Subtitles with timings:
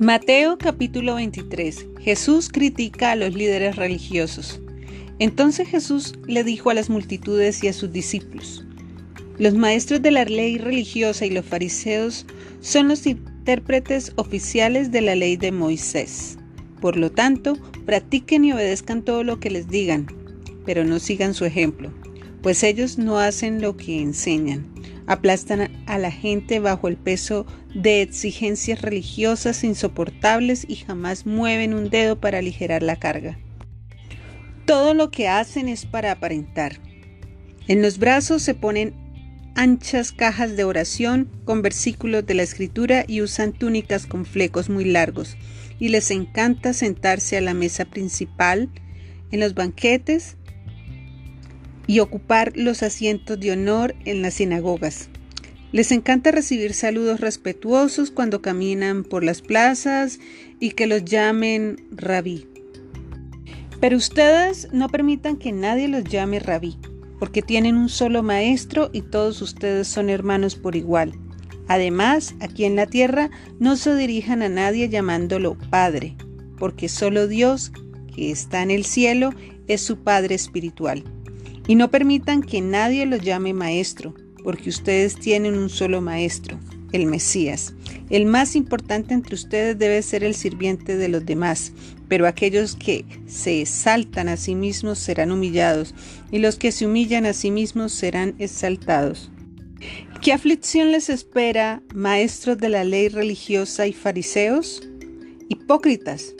[0.00, 1.86] Mateo capítulo 23.
[1.98, 4.60] Jesús critica a los líderes religiosos.
[5.18, 8.64] Entonces Jesús le dijo a las multitudes y a sus discípulos,
[9.38, 12.26] los maestros de la ley religiosa y los fariseos
[12.60, 16.38] son los intérpretes oficiales de la ley de Moisés.
[16.80, 20.06] Por lo tanto, practiquen y obedezcan todo lo que les digan,
[20.64, 21.92] pero no sigan su ejemplo,
[22.40, 24.77] pues ellos no hacen lo que enseñan
[25.08, 31.88] aplastan a la gente bajo el peso de exigencias religiosas insoportables y jamás mueven un
[31.88, 33.38] dedo para aligerar la carga.
[34.66, 36.78] Todo lo que hacen es para aparentar.
[37.68, 38.94] En los brazos se ponen
[39.54, 44.84] anchas cajas de oración con versículos de la escritura y usan túnicas con flecos muy
[44.84, 45.38] largos,
[45.80, 48.68] y les encanta sentarse a la mesa principal
[49.30, 50.36] en los banquetes
[51.88, 55.08] y ocupar los asientos de honor en las sinagogas.
[55.72, 60.20] Les encanta recibir saludos respetuosos cuando caminan por las plazas
[60.60, 62.46] y que los llamen rabí.
[63.80, 66.76] Pero ustedes no permitan que nadie los llame rabí,
[67.18, 71.14] porque tienen un solo maestro y todos ustedes son hermanos por igual.
[71.68, 76.16] Además, aquí en la tierra no se dirijan a nadie llamándolo Padre,
[76.58, 77.72] porque solo Dios,
[78.14, 79.30] que está en el cielo,
[79.68, 81.04] es su Padre espiritual.
[81.68, 86.58] Y no permitan que nadie los llame maestro, porque ustedes tienen un solo maestro,
[86.92, 87.74] el Mesías.
[88.10, 91.72] El más importante entre ustedes debe ser el sirviente de los demás,
[92.08, 95.94] pero aquellos que se exaltan a sí mismos serán humillados,
[96.32, 99.30] y los que se humillan a sí mismos serán exaltados.
[100.22, 104.82] ¿Qué aflicción les espera, maestros de la ley religiosa y fariseos?
[105.48, 106.34] Hipócritas,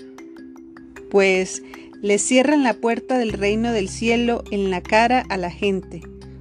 [1.10, 1.62] pues
[2.00, 6.00] le cierran la puerta del reino del cielo en la cara a la gente.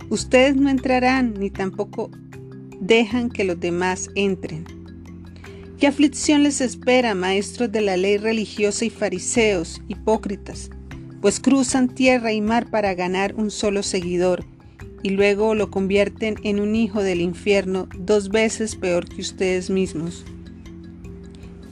[0.09, 2.11] Ustedes no entrarán ni tampoco
[2.80, 4.66] dejan que los demás entren.
[5.80, 10.69] ¿Qué aflicción les espera, maestros de la ley religiosa y fariseos, hipócritas?
[11.22, 14.45] Pues cruzan tierra y mar para ganar un solo seguidor,
[15.03, 20.25] y luego lo convierten en un hijo del infierno dos veces peor que ustedes mismos.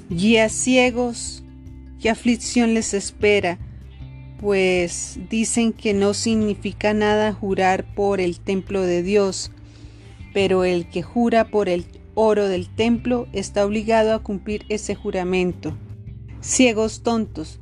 [0.09, 1.43] Guías ciegos,
[1.99, 3.57] ¿qué aflicción les espera,
[4.39, 9.51] pues dicen que no significa nada jurar por el templo de Dios,
[10.33, 11.85] pero el que jura por el
[12.15, 15.77] oro del templo está obligado a cumplir ese juramento.
[16.41, 17.59] Ciegos tontos,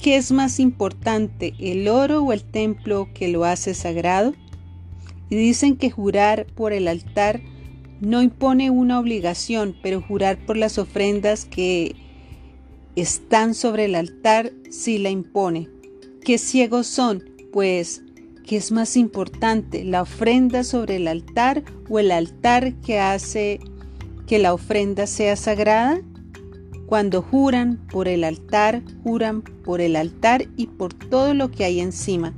[0.00, 4.34] ¿qué es más importante, el oro o el templo que lo hace sagrado?
[5.30, 7.40] Y dicen que jurar por el altar
[8.00, 11.96] no impone una obligación, pero jurar por las ofrendas que
[12.96, 15.77] están sobre el altar sí la impone.
[16.28, 17.24] ¿Qué ciegos son?
[17.54, 18.02] Pues,
[18.44, 23.60] ¿qué es más importante, la ofrenda sobre el altar o el altar que hace
[24.26, 26.02] que la ofrenda sea sagrada?
[26.84, 31.80] Cuando juran por el altar, juran por el altar y por todo lo que hay
[31.80, 32.34] encima.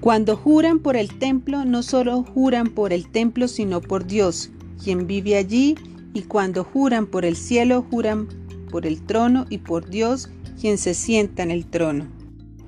[0.00, 4.52] Cuando juran por el templo, no solo juran por el templo, sino por Dios,
[4.84, 5.74] quien vive allí,
[6.14, 8.28] y cuando juran por el cielo, juran
[8.70, 10.30] por el trono y por Dios,
[10.60, 12.15] quien se sienta en el trono.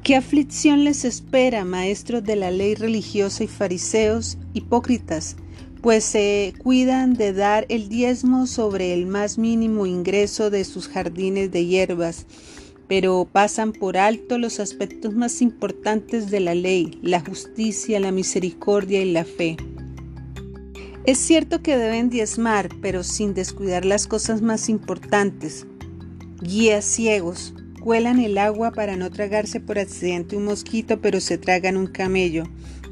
[0.08, 5.36] ¿Qué aflicción les espera, maestros de la ley religiosa y fariseos hipócritas?
[5.82, 11.52] Pues se cuidan de dar el diezmo sobre el más mínimo ingreso de sus jardines
[11.52, 12.24] de hierbas,
[12.88, 19.02] pero pasan por alto los aspectos más importantes de la ley, la justicia, la misericordia
[19.02, 19.58] y la fe.
[21.04, 25.66] Es cierto que deben diezmar, pero sin descuidar las cosas más importantes.
[26.40, 31.76] Guías ciegos, Cuelan el agua para no tragarse por accidente un mosquito, pero se tragan
[31.76, 32.44] un camello.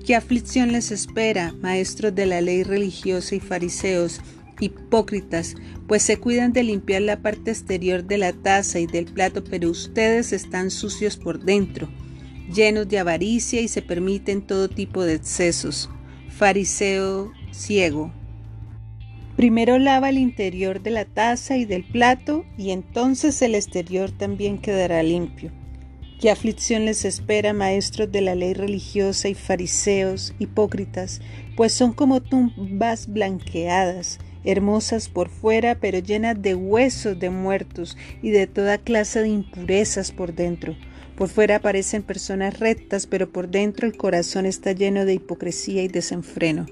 [0.07, 4.21] ¿Qué aflicción les espera, maestros de la ley religiosa y fariseos,
[4.61, 5.55] hipócritas,
[5.87, 9.71] pues se cuidan de limpiar la parte exterior de la taza y del plato, pero
[9.71, 11.89] ustedes están sucios por dentro,
[12.55, 15.91] llenos de avaricia y se permiten todo tipo de excesos.
[16.29, 18.13] Fariseo ciego.
[19.37, 24.57] Primero lava el interior de la taza y del plato y entonces el exterior también
[24.57, 25.53] quedará limpio.
[26.19, 31.21] ¿Qué aflicción les espera, maestros de la ley religiosa y fariseos, hipócritas?
[31.55, 38.31] Pues son como tumbas blanqueadas, hermosas por fuera, pero llenas de huesos de muertos y
[38.31, 40.75] de toda clase de impurezas por dentro.
[41.15, 45.89] Por fuera parecen personas rectas, pero por dentro el corazón está lleno de hipocresía y
[45.89, 46.65] desenfreno.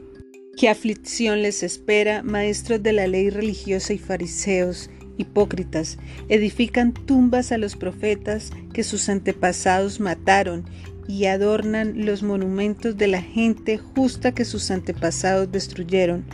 [0.56, 5.98] ¿Qué aflicción les espera, maestros de la ley religiosa y fariseos, hipócritas?
[6.28, 10.64] Edifican tumbas a los profetas que sus antepasados mataron
[11.08, 16.24] y adornan los monumentos de la gente justa que sus antepasados destruyeron.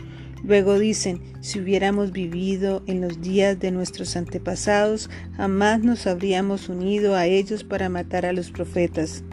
[0.43, 7.15] Luego dicen, si hubiéramos vivido en los días de nuestros antepasados, jamás nos habríamos unido
[7.15, 9.23] a ellos para matar a los profetas.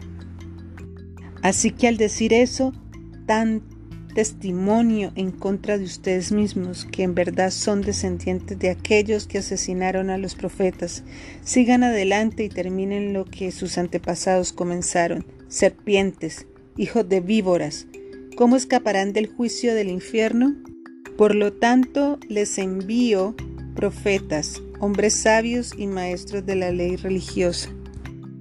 [1.43, 2.73] Así que al decir eso,
[3.27, 3.61] tan
[4.13, 10.09] testimonio en contra de ustedes mismos, que en verdad son descendientes de aquellos que asesinaron
[10.09, 11.03] a los profetas.
[11.43, 16.47] Sigan adelante y terminen lo que sus antepasados comenzaron, serpientes,
[16.77, 17.87] hijos de víboras.
[18.35, 20.55] ¿Cómo escaparán del juicio del infierno?
[21.17, 23.35] Por lo tanto, les envío
[23.75, 27.69] profetas, hombres sabios y maestros de la ley religiosa.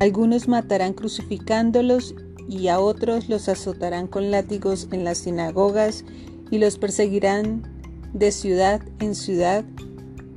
[0.00, 2.14] Algunos matarán crucificándolos
[2.49, 6.05] y a otros los azotarán con látigos en las sinagogas
[6.50, 7.62] y los perseguirán
[8.12, 9.65] de ciudad en ciudad.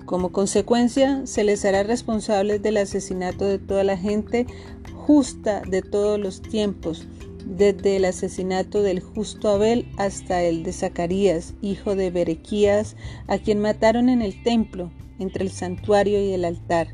[0.05, 4.45] Como consecuencia, se les hará responsables del asesinato de toda la gente
[4.93, 7.07] justa de todos los tiempos
[7.45, 12.95] desde el asesinato del justo Abel hasta el de Zacarías, hijo de Berequías,
[13.27, 16.93] a quien mataron en el templo, entre el santuario y el altar.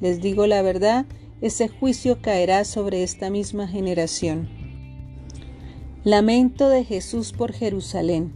[0.00, 1.06] Les digo la verdad,
[1.42, 4.48] ese juicio caerá sobre esta misma generación.
[6.04, 8.32] Lamento de Jesús por Jerusalén.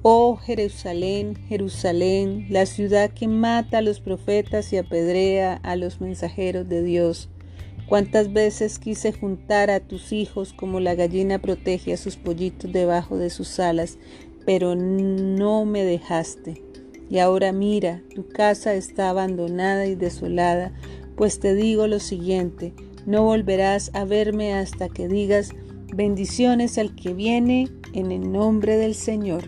[0.00, 6.68] Oh Jerusalén, Jerusalén, la ciudad que mata a los profetas y apedrea a los mensajeros
[6.68, 7.28] de Dios.
[7.86, 13.18] Cuántas veces quise juntar a tus hijos como la gallina protege a sus pollitos debajo
[13.18, 13.98] de sus alas,
[14.46, 16.62] pero no me dejaste.
[17.10, 20.72] Y ahora mira, tu casa está abandonada y desolada,
[21.16, 22.74] pues te digo lo siguiente,
[23.06, 25.50] no volverás a verme hasta que digas
[25.94, 29.44] bendiciones al que viene en el nombre del Señor.